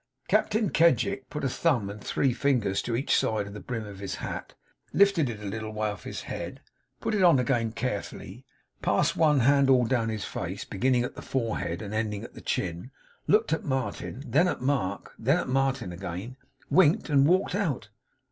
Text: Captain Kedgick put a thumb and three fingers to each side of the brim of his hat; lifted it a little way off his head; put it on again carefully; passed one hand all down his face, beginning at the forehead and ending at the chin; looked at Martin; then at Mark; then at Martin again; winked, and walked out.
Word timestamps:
Captain 0.27 0.71
Kedgick 0.71 1.29
put 1.29 1.43
a 1.43 1.47
thumb 1.47 1.87
and 1.87 2.03
three 2.03 2.33
fingers 2.33 2.81
to 2.81 2.95
each 2.95 3.15
side 3.15 3.45
of 3.45 3.53
the 3.53 3.59
brim 3.59 3.85
of 3.85 3.99
his 3.99 4.15
hat; 4.15 4.55
lifted 4.93 5.29
it 5.29 5.39
a 5.39 5.45
little 5.45 5.71
way 5.71 5.89
off 5.89 6.05
his 6.05 6.21
head; 6.23 6.59
put 6.99 7.13
it 7.13 7.21
on 7.21 7.37
again 7.37 7.71
carefully; 7.71 8.43
passed 8.81 9.15
one 9.15 9.41
hand 9.41 9.69
all 9.69 9.85
down 9.85 10.09
his 10.09 10.25
face, 10.25 10.65
beginning 10.65 11.03
at 11.03 11.13
the 11.13 11.21
forehead 11.21 11.83
and 11.83 11.93
ending 11.93 12.23
at 12.23 12.33
the 12.33 12.41
chin; 12.41 12.89
looked 13.27 13.53
at 13.53 13.63
Martin; 13.63 14.23
then 14.25 14.47
at 14.47 14.59
Mark; 14.59 15.13
then 15.19 15.37
at 15.37 15.47
Martin 15.47 15.91
again; 15.91 16.35
winked, 16.71 17.07
and 17.07 17.27
walked 17.27 17.53
out. 17.53 17.89